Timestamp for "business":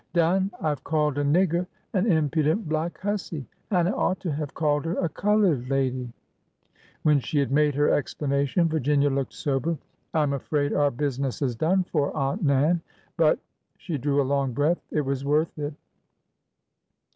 10.89-11.43